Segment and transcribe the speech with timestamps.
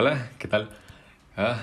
[0.00, 0.70] Hola, ¿qué tal?
[1.36, 1.60] Ah,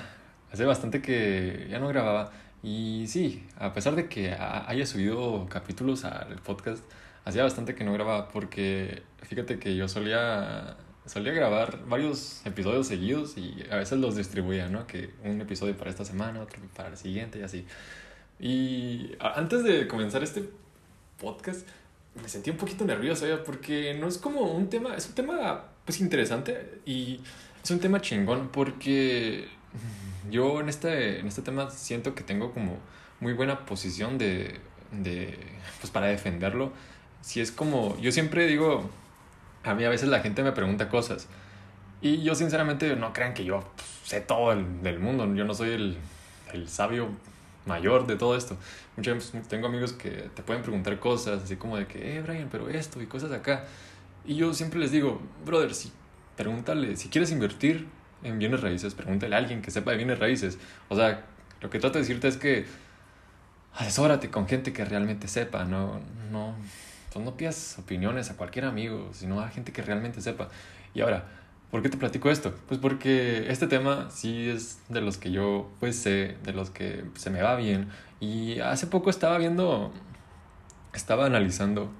[0.51, 6.03] hace bastante que ya no grababa y sí, a pesar de que haya subido capítulos
[6.03, 6.83] al podcast,
[7.23, 10.75] hacía bastante que no grababa porque fíjate que yo solía,
[11.05, 14.85] solía grabar varios episodios seguidos y a veces los distribuía, ¿no?
[14.85, 17.65] Que un episodio para esta semana, otro para el siguiente y así.
[18.37, 20.43] Y antes de comenzar este
[21.21, 21.65] podcast,
[22.21, 23.45] me sentí un poquito nervioso, ¿ya?
[23.45, 27.21] porque no es como un tema, es un tema pues interesante y
[27.65, 29.47] es un tema chingón porque
[30.29, 32.77] yo en este, en este tema siento que tengo como
[33.19, 34.59] muy buena posición de,
[34.91, 35.35] de,
[35.81, 36.71] pues para defenderlo.
[37.21, 38.87] Si es como, yo siempre digo,
[39.63, 41.27] a mí a veces la gente me pregunta cosas
[42.03, 45.55] y yo sinceramente no crean que yo pues, sé todo el, del mundo, yo no
[45.55, 45.97] soy el,
[46.53, 47.09] el sabio
[47.65, 48.57] mayor de todo esto.
[48.95, 52.47] Muchas veces tengo amigos que te pueden preguntar cosas así como de que, eh, Brian,
[52.51, 53.65] pero esto y cosas acá.
[54.23, 55.91] Y yo siempre les digo, brother, si
[56.35, 57.87] pregúntale, si quieres invertir
[58.23, 60.57] en bienes raíces, pregúntale a alguien que sepa de bienes raíces.
[60.89, 61.25] O sea,
[61.61, 62.65] lo que trato de decirte es que
[63.73, 65.99] asesórate con gente que realmente sepa, no,
[66.31, 66.55] no,
[67.15, 70.49] no pidas opiniones a cualquier amigo, sino a gente que realmente sepa.
[70.93, 71.25] Y ahora,
[71.71, 72.53] ¿por qué te platico esto?
[72.67, 77.05] Pues porque este tema sí es de los que yo pues sé, de los que
[77.15, 77.89] se me va bien.
[78.19, 79.93] Y hace poco estaba viendo,
[80.93, 81.91] estaba analizando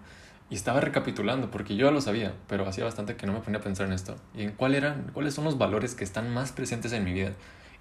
[0.50, 3.60] y estaba recapitulando, porque yo ya lo sabía, pero hacía bastante que no me ponía
[3.60, 4.16] a pensar en esto.
[4.36, 7.32] Y en cuál eran, cuáles son los valores que están más presentes en mi vida.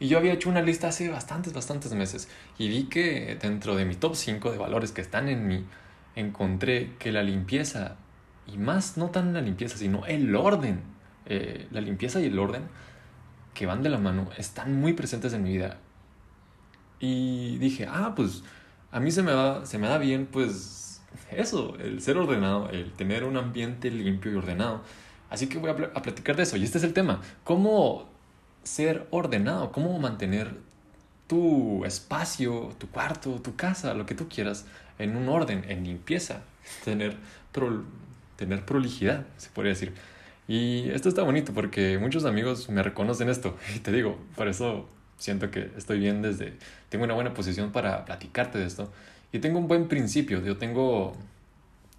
[0.01, 2.29] Y yo había hecho una lista hace bastantes, bastantes meses.
[2.59, 5.65] Y vi que dentro de mi top 5 de valores que están en mí,
[6.17, 7.97] encontré que la limpieza,
[8.47, 10.83] y más no tan la limpieza, sino el orden,
[11.27, 12.62] eh, la limpieza y el orden,
[13.53, 15.79] que van de la mano, están muy presentes en mi vida.
[16.98, 18.42] Y dije, ah, pues
[18.91, 20.83] a mí se me, va, se me da bien, pues
[21.31, 24.83] eso, el ser ordenado, el tener un ambiente limpio y ordenado.
[25.31, 26.57] Así que voy a, platicar de eso.
[26.57, 27.20] Y este es el tema.
[27.45, 28.09] ¿Cómo
[28.62, 29.73] ser ordenado?
[29.73, 30.55] ¿Cómo mantener
[31.27, 34.67] tu espacio, tu cuarto, tu casa, lo que tú quieras,
[34.98, 36.42] en un orden, en limpieza?
[36.85, 37.17] Tener,
[38.36, 39.92] tener prolijidad, se podría decir.
[40.47, 43.57] Y esto está bonito porque muchos amigos me reconocen esto.
[43.74, 44.89] Y te digo, por eso
[45.19, 46.55] siento que estoy bien desde...
[46.91, 48.92] Tengo una buena posición para platicarte de esto.
[49.34, 51.12] Y tengo un buen principio, yo tengo,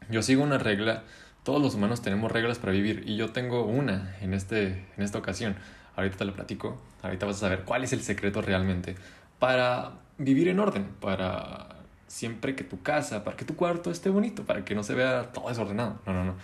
[0.09, 1.03] yo sigo una regla,
[1.43, 5.17] todos los humanos tenemos reglas para vivir y yo tengo una en, este, en esta
[5.17, 5.57] ocasión.
[5.97, 8.95] Ahorita te la platico, ahorita vas a saber cuál es el secreto realmente
[9.37, 11.75] para vivir en orden, para
[12.07, 15.33] siempre que tu casa, para que tu cuarto esté bonito, para que no se vea
[15.33, 15.99] todo desordenado.
[16.05, 16.35] No, no, no.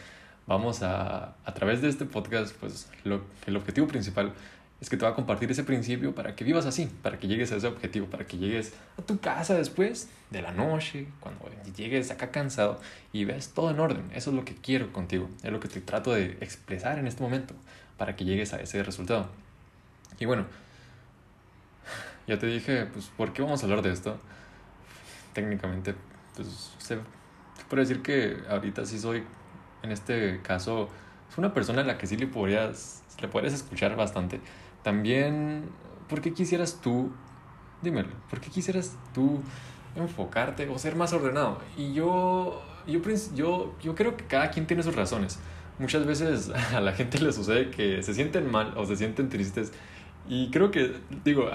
[0.46, 4.34] Vamos a, a través de este podcast, pues lo, el objetivo principal
[4.81, 7.52] es que te va a compartir ese principio para que vivas así, para que llegues
[7.52, 11.47] a ese objetivo, para que llegues a tu casa después de la noche, cuando
[11.78, 12.81] llegues acá cansado
[13.14, 14.09] y ves todo en orden.
[14.16, 17.22] Eso es lo que quiero contigo, es lo que te trato de expresar en este
[17.22, 17.53] momento
[17.97, 19.30] para que llegues a ese resultado.
[20.19, 20.47] Y bueno,
[22.28, 24.19] ya te dije, pues, ¿por qué vamos a hablar de esto?
[25.34, 25.94] Técnicamente,
[26.36, 26.98] pues, se
[27.69, 29.24] puede decir que ahorita sí soy,
[29.84, 30.90] en este caso,
[31.30, 34.42] es una persona a la que sí le podrías, le podrías escuchar bastante
[34.84, 35.69] también,
[36.09, 37.12] ¿por qué quisieras tú,
[37.81, 39.42] dímelo, ¿por qué quisieras tú
[39.96, 41.59] enfocarte o ser más ordenado?
[41.78, 43.02] Y yo, yo,
[43.36, 45.40] yo, yo creo que cada quien tiene sus razones.
[45.80, 49.72] Muchas veces a la gente le sucede que se sienten mal o se sienten tristes.
[50.28, 51.50] Y creo que, digo,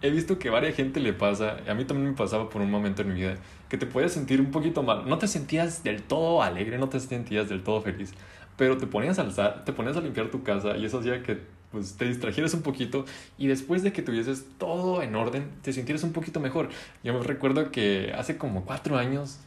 [0.00, 2.70] he visto que a varias gente le pasa, a mí también me pasaba por un
[2.70, 3.36] momento en mi vida,
[3.68, 5.08] que te podías sentir un poquito mal.
[5.08, 8.12] No te sentías del todo alegre, no te sentías del todo feliz,
[8.56, 11.57] pero te ponías a alzar, te ponías a limpiar tu casa y eso hacía que
[11.70, 13.04] pues te distrajeras un poquito
[13.36, 16.68] y después de que tuvieses todo en orden, te sintieras un poquito mejor.
[17.04, 19.38] Yo me recuerdo que hace como cuatro años,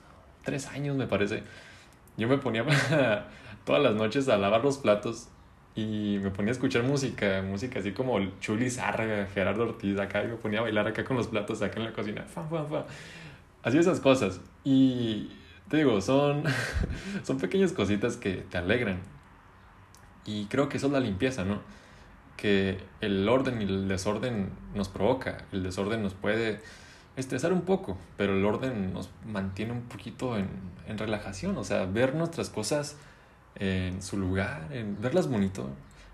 [0.43, 1.43] tres años me parece,
[2.17, 2.65] yo me ponía
[3.65, 5.29] todas las noches a lavar los platos
[5.75, 10.27] y me ponía a escuchar música, música así como Chuli Zárraga, Gerardo Ortiz acá, y
[10.27, 12.25] me ponía a bailar acá con los platos acá en la cocina.
[13.63, 14.41] Así esas cosas.
[14.63, 15.29] Y
[15.69, 16.43] te digo, son,
[17.23, 18.99] son pequeñas cositas que te alegran.
[20.25, 21.61] Y creo que eso es la limpieza, ¿no?
[22.41, 25.45] Que el orden y el desorden nos provoca.
[25.51, 26.59] El desorden nos puede
[27.15, 30.49] estresar un poco, pero el orden nos mantiene un poquito en,
[30.87, 31.55] en relajación.
[31.57, 32.97] O sea, ver nuestras cosas
[33.53, 35.69] en su lugar, en verlas bonito,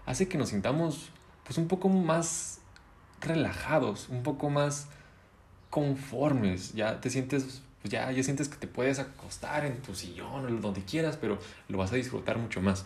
[0.05, 1.11] hace que nos sintamos
[1.45, 2.59] pues un poco más
[3.21, 4.89] relajados, un poco más
[5.69, 6.73] conformes.
[6.73, 10.83] Ya te sientes, ya, ya sientes que te puedes acostar en tu sillón o donde
[10.83, 11.39] quieras, pero
[11.69, 12.85] lo vas a disfrutar mucho más.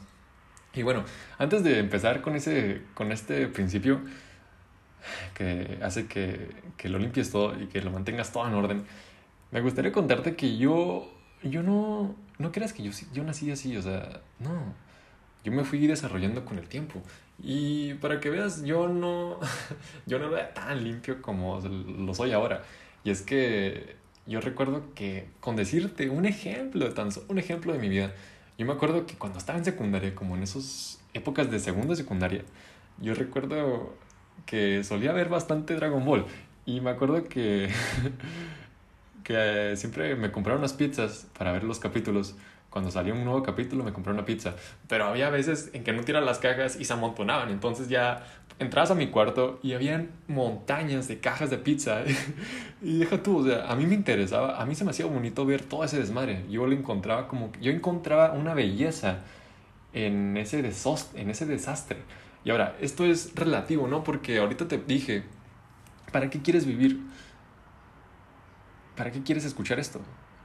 [0.73, 1.03] Y bueno,
[1.37, 4.01] antes de empezar con, ese, con este principio
[5.33, 8.85] que hace que, que lo limpies todo y que lo mantengas todo en orden,
[9.51, 11.11] me gustaría contarte que yo,
[11.43, 14.73] yo no, no creas que yo, yo nací así, o sea, no,
[15.43, 17.01] yo me fui desarrollando con el tiempo
[17.39, 19.39] Y para que veas, yo no,
[20.05, 22.63] yo no era tan limpio como lo soy ahora.
[23.03, 23.95] Y es que
[24.27, 28.13] yo recuerdo que con decirte un ejemplo, tan un ejemplo de mi vida,
[28.61, 32.43] yo me acuerdo que cuando estaba en secundaria, como en esas épocas de segundo secundaria,
[32.99, 33.95] yo recuerdo
[34.45, 36.27] que solía ver bastante Dragon Ball.
[36.67, 37.71] Y me acuerdo que,
[39.23, 42.35] que siempre me compraron unas pizzas para ver los capítulos
[42.71, 44.55] cuando salía un nuevo capítulo me compré una pizza.
[44.87, 47.49] Pero había veces en que no tiran las cajas y se amontonaban.
[47.49, 48.23] Entonces ya
[48.59, 52.01] entrabas a mi cuarto y habían montañas de cajas de pizza.
[52.81, 55.45] y deja tú, o sea, a mí me interesaba, a mí se me hacía bonito
[55.45, 56.45] ver todo ese desmadre.
[56.49, 59.19] Yo lo encontraba como, yo encontraba una belleza
[59.91, 60.59] en ese,
[61.15, 61.97] en ese desastre.
[62.45, 64.05] Y ahora, esto es relativo, ¿no?
[64.05, 65.23] Porque ahorita te dije,
[66.13, 67.01] ¿para qué quieres vivir?
[68.95, 69.99] ¿Para qué quieres escuchar esto?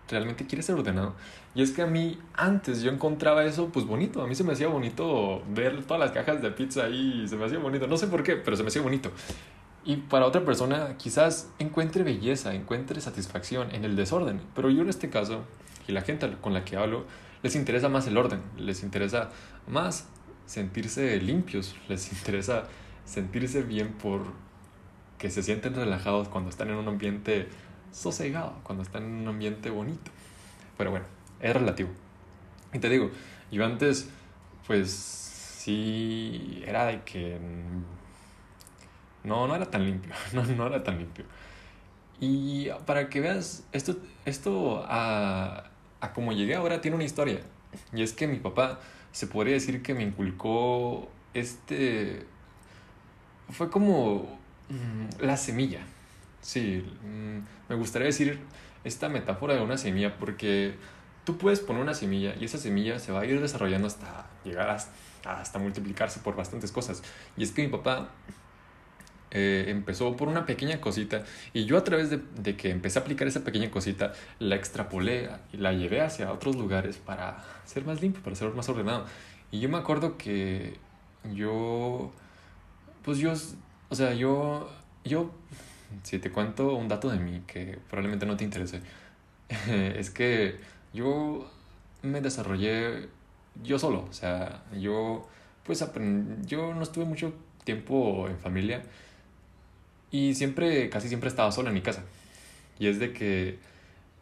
[0.09, 1.15] Realmente quiere ser ordenado.
[1.55, 4.53] Y es que a mí antes yo encontraba eso pues bonito, a mí se me
[4.53, 8.07] hacía bonito ver todas las cajas de pizza ahí, se me hacía bonito, no sé
[8.07, 9.11] por qué, pero se me hacía bonito.
[9.85, 14.89] Y para otra persona quizás encuentre belleza, encuentre satisfacción en el desorden, pero yo en
[14.89, 15.45] este caso,
[15.87, 17.05] y la gente con la que hablo,
[17.43, 19.31] les interesa más el orden, les interesa
[19.69, 20.09] más
[20.47, 22.65] sentirse limpios, les interesa
[23.05, 24.23] sentirse bien por
[25.19, 27.49] que se sienten relajados cuando están en un ambiente
[27.97, 30.11] sosegado, cuando está en un ambiente bonito.
[30.77, 31.07] Pero bueno,
[31.41, 31.89] es relativo.
[32.73, 33.11] Y te digo,
[33.51, 34.09] yo antes,
[34.67, 37.39] pues sí, era de que
[39.25, 41.25] no, no era tan limpio, no, no era tan limpio.
[42.21, 45.71] Y para que veas, esto, esto a,
[46.01, 47.41] a como llegué ahora tiene una historia.
[47.93, 48.79] Y es que mi papá
[49.13, 52.27] se podría decir que me inculcó este...
[53.51, 54.39] Fue como
[54.69, 55.81] mm, la semilla
[56.47, 57.39] Sí, mm,
[57.69, 58.39] me gustaría decir
[58.85, 60.77] esta metáfora de una semilla porque
[61.25, 64.71] tú puedes poner una semilla y esa semilla se va a ir desarrollando hasta llegar
[65.25, 67.03] hasta, multiplicarse por bastantes cosas.
[67.37, 68.11] Y es que mi papá
[69.33, 73.03] eh, empezó por una pequeña cosita y yo a través de, de, que empecé a
[73.03, 78.01] aplicar esa pequeña cosita la extrapolé y la llevé hacia otros lugares para ser más
[78.01, 79.05] limpio, para ser más ordenado.
[79.51, 80.77] Y yo me acuerdo que
[81.35, 82.13] yo,
[83.03, 83.33] pues yo,
[83.89, 84.71] o sea, yo,
[85.05, 85.33] yo
[86.03, 88.81] si te cuento un dato de mí que probablemente no te interese,
[89.69, 90.57] es que
[90.93, 91.51] yo
[92.03, 93.09] me desarrollé
[93.63, 95.29] yo solo, o sea, yo
[95.65, 95.85] pues
[96.47, 97.33] yo no estuve mucho
[97.65, 98.83] tiempo en familia
[100.11, 102.05] y siempre, casi siempre estaba solo en mi casa.
[102.79, 103.59] Y es de que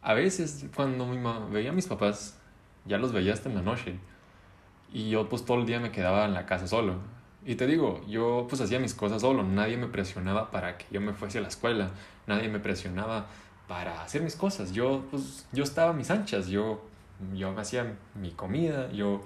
[0.01, 1.19] a veces cuando mi
[1.51, 2.37] veía a mis papás,
[2.85, 3.95] ya los veía hasta en la noche.
[4.93, 6.99] Y yo pues todo el día me quedaba en la casa solo.
[7.45, 10.99] Y te digo, yo pues hacía mis cosas solo, nadie me presionaba para que yo
[10.99, 11.91] me fuese a la escuela,
[12.25, 13.27] nadie me presionaba
[13.67, 16.83] para hacer mis cosas, yo pues yo estaba a mis anchas, yo,
[17.35, 19.21] yo hacía mi comida, yo,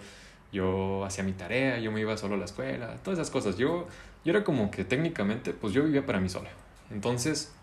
[0.51, 3.87] yo hacía mi tarea, yo me iba solo a la escuela, todas esas cosas, yo,
[4.25, 6.49] yo era como que técnicamente pues yo vivía para mí solo,
[6.91, 7.53] entonces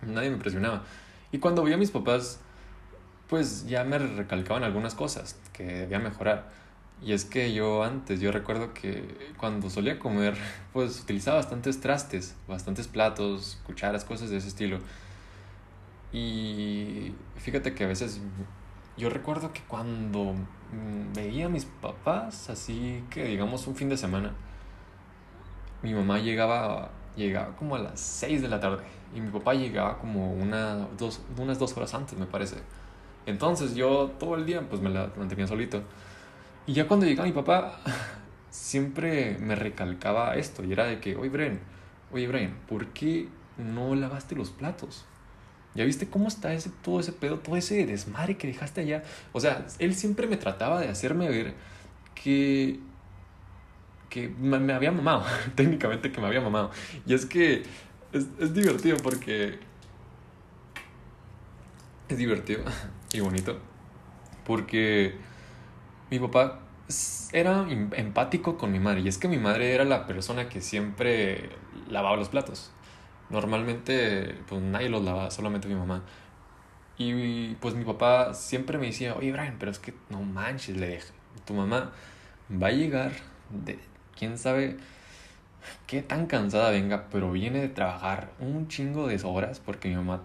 [0.00, 0.82] nadie me presionaba.
[1.30, 2.40] Y cuando vi a mis papás,
[3.28, 6.63] pues ya me recalcaban algunas cosas que debía mejorar
[7.02, 10.36] y es que yo antes, yo recuerdo que cuando solía comer,
[10.72, 14.78] pues utilizaba bastantes trastes, bastantes platos, cucharas, cosas de ese estilo.
[16.12, 18.20] Y fíjate que a veces
[18.96, 20.34] yo recuerdo que cuando
[21.14, 24.32] veía a mis papás, así que digamos un fin de semana,
[25.82, 28.84] mi mamá llegaba, llegaba como a las 6 de la tarde
[29.14, 32.56] y mi papá llegaba como una, dos, unas dos horas antes, me parece.
[33.26, 35.82] Entonces yo todo el día pues me la mantenía solito.
[36.66, 37.80] Y ya cuando llegaba mi papá,
[38.50, 41.60] siempre me recalcaba esto, y era de que, oye, Brian,
[42.12, 43.28] oye, Brian, ¿por qué
[43.58, 45.04] no lavaste los platos?
[45.74, 49.02] ¿Ya viste cómo está ese, todo ese pedo, todo ese desmadre que dejaste allá?
[49.32, 51.54] O sea, él siempre me trataba de hacerme ver
[52.14, 52.78] que,
[54.08, 55.24] que me, había mamado,
[55.56, 56.70] técnicamente que me había mamado.
[57.06, 57.64] Y es que
[58.12, 59.58] es, es divertido porque...
[62.08, 62.62] Es divertido
[63.12, 63.58] y bonito
[64.44, 65.14] porque
[66.10, 66.60] mi papá
[67.32, 70.60] era em, empático con mi madre y es que mi madre era la persona que
[70.60, 71.50] siempre
[71.88, 72.72] lavaba los platos.
[73.30, 76.02] Normalmente pues nadie los lavaba, solamente mi mamá.
[76.96, 80.88] Y pues mi papá siempre me decía, oye Brian, pero es que no manches, le
[80.88, 81.12] dije,
[81.44, 81.92] tu mamá
[82.50, 83.12] va a llegar
[83.50, 83.78] de
[84.16, 84.76] quién sabe
[85.86, 90.22] qué tan cansada venga, pero viene de trabajar un chingo de horas porque mi mamá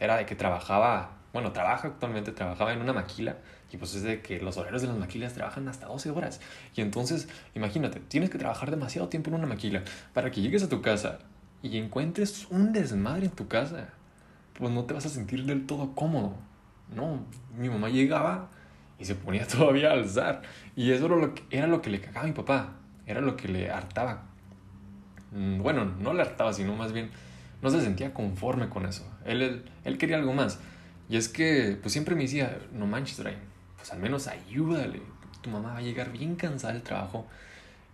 [0.00, 3.36] era de que trabajaba, bueno, trabaja actualmente, trabajaba en una maquila
[3.72, 6.40] y pues es de que los horarios de las maquilas trabajan hasta 12 horas.
[6.74, 10.68] Y entonces, imagínate, tienes que trabajar demasiado tiempo en una maquila para que llegues a
[10.68, 11.18] tu casa
[11.62, 13.88] y encuentres un desmadre en tu casa.
[14.54, 16.34] Pues no te vas a sentir del todo cómodo.
[16.94, 17.24] No,
[17.56, 18.48] mi mamá llegaba
[18.98, 20.42] y se ponía todavía a alzar.
[20.76, 22.74] Y eso era lo que, era lo que le cagaba a mi papá.
[23.06, 24.24] era lo que le hartaba.
[25.32, 27.10] Mm, bueno, no le hartaba, sino más bien
[27.62, 29.06] no se sentía conforme con eso.
[29.24, 30.58] Él, él, quería algo más.
[31.08, 33.38] Y es que, pues siempre me decía, no manches, Ryan,
[33.80, 35.00] pues al menos ayúdale.
[35.40, 37.26] Tu mamá va a llegar bien cansada del trabajo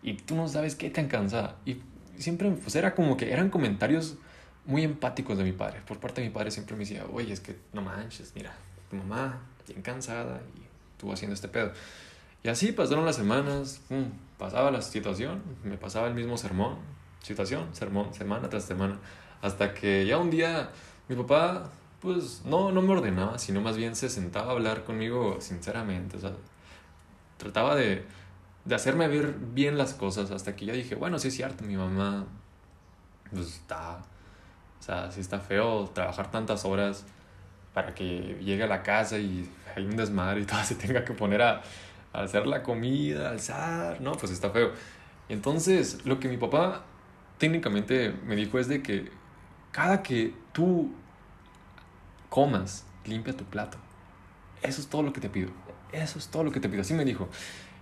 [0.03, 1.57] y tú no sabes qué tan cansada.
[1.65, 1.81] Y
[2.19, 4.17] siempre, pues era como que eran comentarios
[4.65, 5.81] muy empáticos de mi padre.
[5.87, 8.53] Por parte de mi padre siempre me decía, oye, es que no manches, mira,
[8.91, 10.67] tu mamá bien cansada y
[10.99, 11.73] tú haciendo este pedo.
[12.43, 13.81] Y así pasaron las semanas,
[14.39, 16.79] pasaba la situación, me pasaba el mismo sermón,
[17.23, 18.99] situación, sermón, semana tras semana,
[19.41, 20.71] hasta que ya un día
[21.09, 25.39] mi papá, pues no, no me ordenaba, sino más bien se sentaba a hablar conmigo
[25.41, 26.33] sinceramente, o sea,
[27.39, 28.05] trataba de,
[28.65, 31.77] de hacerme ver bien las cosas, hasta que ya dije, bueno, sí es cierto, mi
[31.77, 32.27] mamá,
[33.33, 34.03] pues está,
[34.79, 37.05] o sea, sí está feo trabajar tantas horas
[37.75, 41.13] para que llegue a la casa y hay un desmadre y todo se tenga que
[41.13, 41.63] poner a
[42.13, 44.73] hacer la comida, alzar, no, pues está feo.
[45.29, 46.85] Entonces, lo que mi papá
[47.39, 49.11] técnicamente me dijo es de que
[49.73, 50.93] cada que tú
[52.37, 53.79] comas, limpia tu plato.
[54.61, 55.49] Eso es todo lo que te pido.
[55.91, 56.83] Eso es todo lo que te pido.
[56.83, 57.31] Así me dijo.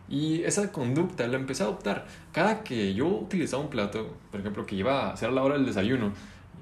[0.08, 2.06] Y esa conducta la empecé a adoptar.
[2.30, 5.66] Cada que yo utilizaba un plato, por ejemplo, que iba a hacer la hora del
[5.66, 6.12] desayuno,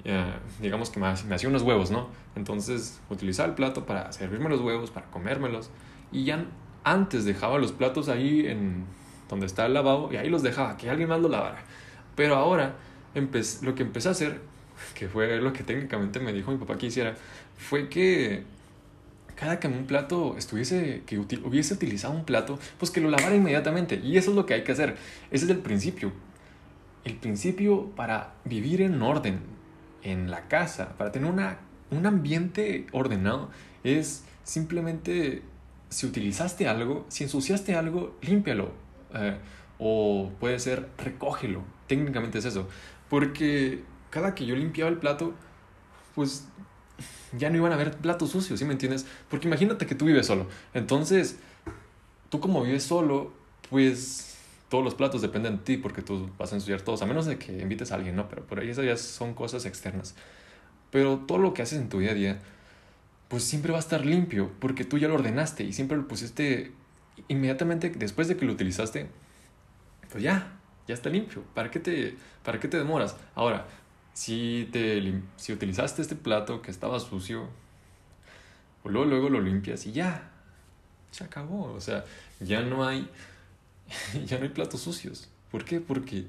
[0.05, 2.07] eh, digamos que me, hacía unos huevos, ¿no?
[2.35, 5.69] Entonces utilizaba el plato para servirme los huevos, para comérmelos.
[6.11, 6.47] Y ya
[6.83, 8.85] antes dejaba los platos ahí en
[9.29, 11.59] donde está el lavabo y ahí los dejaba, que alguien más lo lavara.
[12.15, 12.73] Pero ahora
[13.61, 14.41] lo que empecé a hacer,
[14.93, 17.15] que fue lo que técnicamente me dijo mi papá que hiciera,
[17.57, 18.43] fue que
[19.35, 23.99] cada que un plato estuviese, que hubiese utilizado un plato, pues que lo lavara inmediatamente.
[24.03, 24.95] Y eso es lo que hay que hacer.
[25.31, 26.11] Ese es el principio.
[27.03, 29.39] El principio para vivir en orden
[30.03, 31.57] en la casa, para tener una,
[31.91, 33.49] un ambiente ordenado,
[33.83, 35.41] es simplemente
[35.89, 38.71] si utilizaste algo, si ensuciaste algo, límpialo.
[39.13, 39.37] Eh,
[39.79, 41.63] o puede ser recógelo.
[41.87, 42.69] Técnicamente es eso.
[43.09, 43.83] Porque
[44.13, 45.33] cada que yo limpiaba el plato,
[46.13, 46.45] pues
[47.35, 49.07] ya no iban a haber platos sucios, ¿sí me entiendes?
[49.27, 50.45] Porque imagínate que tú vives solo.
[50.75, 51.39] Entonces,
[52.29, 53.33] tú como vives solo,
[53.71, 54.37] pues
[54.69, 57.39] todos los platos dependen de ti porque tú vas a ensuciar todos, a menos de
[57.39, 58.29] que invites a alguien, ¿no?
[58.29, 60.13] Pero por ahí esas ya son cosas externas.
[60.91, 62.39] Pero todo lo que haces en tu día a día,
[63.29, 66.71] pues siempre va a estar limpio porque tú ya lo ordenaste y siempre lo pusiste
[67.29, 69.07] inmediatamente después de que lo utilizaste,
[70.11, 71.43] pues ya, ya está limpio.
[71.55, 73.15] ¿Para qué te, para qué te demoras?
[73.33, 73.65] Ahora,
[74.13, 77.47] si, te, si utilizaste este plato que estaba sucio,
[78.81, 80.31] pues luego, luego lo limpias y ya,
[81.11, 81.73] se acabó.
[81.73, 82.05] O sea,
[82.39, 83.09] ya no hay,
[84.25, 85.29] ya no hay platos sucios.
[85.51, 85.79] ¿Por qué?
[85.79, 86.25] Porque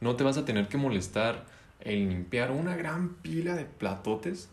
[0.00, 1.46] no te vas a tener que molestar
[1.80, 4.48] en limpiar una gran pila de platotes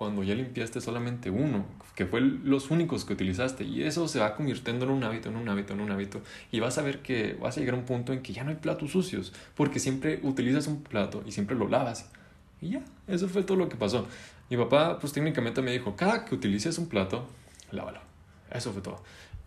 [0.00, 3.64] cuando ya limpiaste solamente uno, que fue los únicos que utilizaste.
[3.64, 6.22] Y eso se va convirtiendo en un hábito, en un hábito, en un hábito.
[6.50, 8.48] Y vas a ver que vas a llegar a un punto en que ya no
[8.48, 12.10] hay platos sucios, porque siempre utilizas un plato y siempre lo lavas.
[12.62, 14.08] Y ya, eso fue todo lo que pasó.
[14.48, 17.26] Mi papá, pues técnicamente me dijo, cada que utilices un plato,
[17.70, 18.00] lávalo.
[18.50, 19.02] Eso fue todo.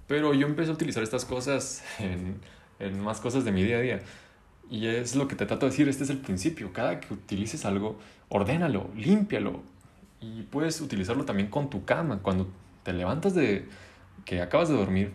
[0.05, 2.35] Pero yo empecé a utilizar estas cosas en,
[2.77, 4.01] en más cosas de mi día a día.
[4.69, 6.71] Y es lo que te trato de decir, este es el principio.
[6.73, 7.97] Cada que utilices algo,
[8.29, 9.72] ordénalo, límpialo,
[10.23, 12.19] y puedes utilizarlo también con tu cama.
[12.21, 12.47] Cuando
[12.83, 13.67] te levantas de
[14.25, 15.11] que acabas de dormir,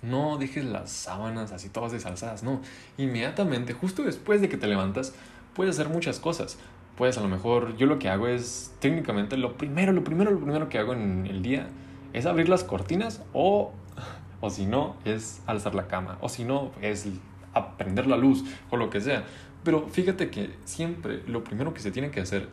[0.00, 2.60] no dejes las sábanas así todas desalzadas, no.
[2.96, 5.14] Inmediatamente, justo después de que te levantas,
[5.54, 6.58] puedes hacer muchas cosas.
[6.96, 10.40] Puedes a lo mejor, yo lo que hago es técnicamente lo primero, lo primero, lo
[10.40, 11.68] primero que hago en el día
[12.12, 13.72] es abrir las cortinas o,
[14.40, 16.18] o si no, es alzar la cama.
[16.20, 17.06] O si no, es
[17.52, 19.24] aprender la luz o lo que sea.
[19.64, 22.48] Pero fíjate que siempre lo primero que se tiene que hacer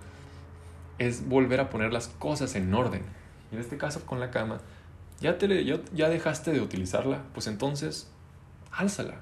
[0.98, 3.04] es volver a poner las cosas en orden.
[3.52, 4.60] Y en este caso con la cama,
[5.20, 8.10] ya, te ya dejaste de utilizarla, pues entonces
[8.72, 9.16] álzala.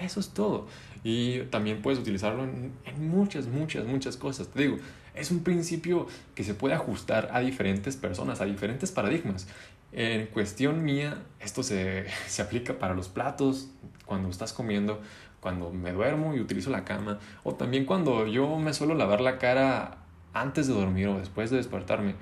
[0.00, 0.66] Eso es todo.
[1.02, 4.48] Y también puedes utilizarlo en, en, muchas, muchas, muchas cosas.
[4.48, 4.76] Te digo,
[5.14, 9.46] es un principio que se puede ajustar a diferentes personas, a diferentes paradigmas.
[9.92, 13.68] En cuestión mía, esto se, se aplica para los platos,
[14.06, 15.00] cuando estás comiendo,
[15.40, 19.38] cuando me duermo y utilizo la cama, o también cuando yo me suelo lavar la
[19.38, 19.99] cara
[20.32, 22.14] antes de dormir o después de despertarme,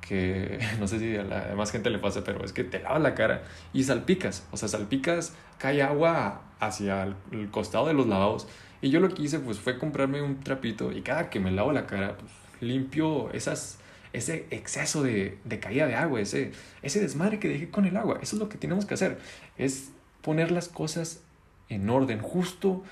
[0.00, 3.02] que no sé si a la demás gente le pasa, pero es que te lavas
[3.02, 8.48] la cara y salpicas, o sea, salpicas, cae agua hacia el, costado de los lavados.
[8.80, 11.72] Y yo lo que hice pues fue comprarme un trapito y cada que me lavo
[11.72, 13.78] la cara, pues, limpio esas,
[14.12, 18.18] ese exceso de, de caída de agua, ese, ese desmadre que dejé con el agua.
[18.22, 19.18] Eso es lo que tenemos que hacer,
[19.56, 19.90] es
[20.22, 21.22] poner las cosas
[21.68, 22.82] en orden, justo,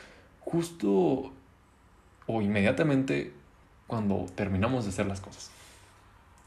[0.41, 1.33] justo
[2.27, 3.33] o inmediatamente
[3.87, 5.51] cuando terminamos de hacer las cosas.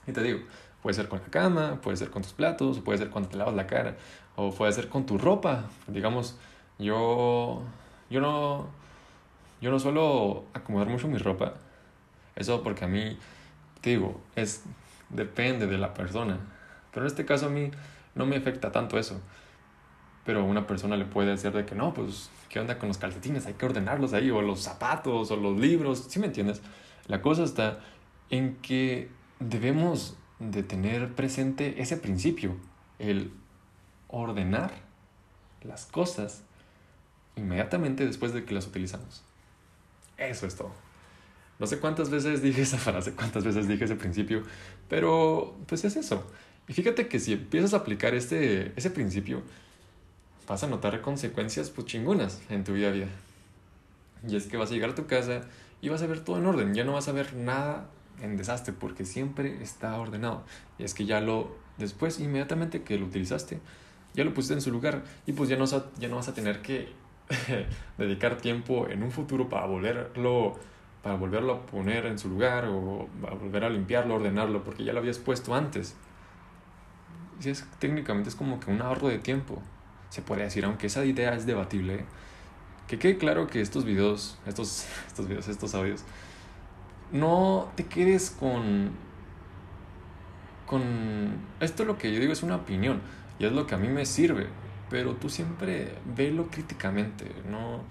[0.07, 0.39] Y te digo,
[0.81, 3.55] puede ser con la cama, puede ser con tus platos, puede ser cuando te lavas
[3.55, 3.95] la cara,
[4.35, 5.65] o puede ser con tu ropa.
[5.87, 6.37] Digamos,
[6.77, 7.63] yo
[8.09, 8.67] yo no,
[9.61, 11.53] yo no suelo acomodar mucho mi ropa.
[12.35, 13.17] Eso porque a mí,
[13.81, 14.63] te digo, es,
[15.09, 16.39] depende de la persona.
[16.91, 17.69] Pero en este caso a mí
[18.15, 19.21] no me afecta tanto eso.
[20.25, 22.97] Pero a una persona le puede decir de que no, pues, ¿qué onda con los
[22.97, 23.45] calcetines?
[23.45, 26.61] Hay que ordenarlos ahí, o los zapatos, o los libros, ¿sí me entiendes?
[27.09, 27.79] La cosa está
[28.29, 32.55] en que debemos de tener presente ese principio,
[32.99, 33.33] el
[34.07, 34.71] ordenar
[35.63, 36.43] las cosas
[37.35, 39.23] inmediatamente después de que las utilizamos.
[40.17, 40.71] Eso es todo.
[41.57, 44.43] No sé cuántas veces dije esa frase, cuántas veces dije ese principio,
[44.87, 46.31] pero pues es eso.
[46.67, 49.41] Y fíjate que si empiezas a aplicar este, ese principio,
[50.47, 53.07] vas a notar consecuencias pues chingonas en tu vida a vida.
[54.27, 55.41] Y es que vas a llegar a tu casa
[55.81, 57.89] y vas a ver todo en orden, ya no vas a ver nada
[58.21, 60.43] en desastre porque siempre está ordenado.
[60.77, 63.59] Y es que ya lo, después, inmediatamente que lo utilizaste,
[64.13, 66.61] ya lo pusiste en su lugar y pues ya no, ya no vas a tener
[66.61, 66.89] que
[67.97, 70.57] dedicar tiempo en un futuro para volverlo
[71.01, 73.07] para volverlo a poner en su lugar o
[73.39, 75.95] volver a limpiarlo, ordenarlo, porque ya lo habías puesto antes.
[77.43, 79.61] Y es, técnicamente es como que un ahorro de tiempo,
[80.09, 82.05] se puede decir, aunque esa idea es debatible.
[82.89, 86.03] Que quede claro que estos videos, estos, estos videos, estos audios,
[87.11, 88.91] no te quedes con...
[90.65, 91.37] con...
[91.61, 93.01] Esto lo que yo digo es una opinión
[93.39, 94.47] y es lo que a mí me sirve,
[94.89, 97.83] pero tú siempre velo críticamente, no,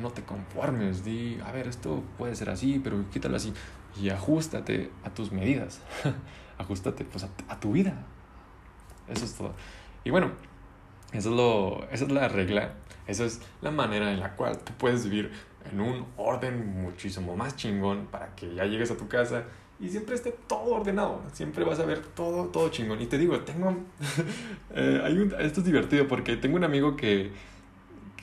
[0.00, 3.52] no te conformes, di, a ver, esto puede ser así, pero quítalo así
[4.00, 5.80] y ajustate a tus medidas,
[6.58, 8.04] ajustate pues a, tu vida,
[9.08, 9.54] eso es todo.
[10.04, 10.30] Y bueno,
[11.12, 12.74] eso es lo, esa es la regla,
[13.06, 15.30] esa es la manera en la cual tú puedes vivir
[15.70, 19.44] en un orden muchísimo más chingón para que ya llegues a tu casa
[19.82, 21.20] y siempre esté todo ordenado.
[21.32, 23.02] Siempre vas a ver todo, todo chingón.
[23.02, 23.76] Y te digo, tengo.
[24.74, 27.30] Eh, hay un, esto es divertido porque tengo un amigo que,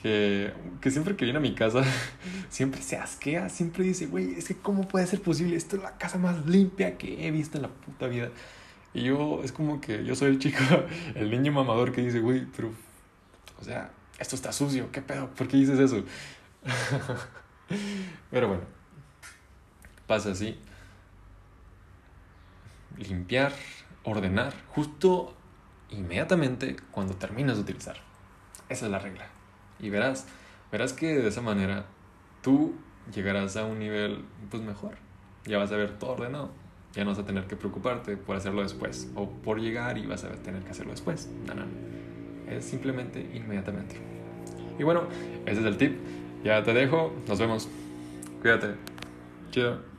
[0.02, 1.84] que, que siempre que viene a mi casa,
[2.48, 3.48] siempre se asquea.
[3.48, 5.54] Siempre dice, güey, es que ¿cómo puede ser posible?
[5.54, 8.30] Esto es la casa más limpia que he visto en la puta vida.
[8.92, 10.58] Y yo, es como que yo soy el chico,
[11.14, 12.72] el niño mamador que dice, güey, pero.
[13.60, 15.28] O sea, esto está sucio, ¿qué pedo?
[15.30, 16.04] ¿Por qué dices eso?
[18.30, 18.62] Pero bueno,
[20.06, 20.58] pasa así.
[22.98, 23.52] Limpiar,
[24.04, 25.34] ordenar, justo
[25.88, 27.96] inmediatamente cuando terminas de utilizar.
[28.68, 29.26] Esa es la regla.
[29.80, 30.26] Y verás,
[30.70, 31.86] verás que de esa manera
[32.42, 32.74] tú
[33.12, 34.96] llegarás a un nivel pues mejor.
[35.46, 36.50] Ya vas a ver todo ordenado.
[36.92, 40.24] Ya no vas a tener que preocuparte por hacerlo después o por llegar y vas
[40.24, 41.30] a tener que hacerlo después.
[41.46, 41.64] No, no.
[42.50, 43.96] Es simplemente inmediatamente.
[44.78, 45.02] Y bueno,
[45.46, 45.96] ese es el tip.
[46.44, 47.12] Ya te dejo.
[47.28, 47.68] Nos vemos.
[48.42, 48.74] Cuídate.
[49.50, 49.89] Chido.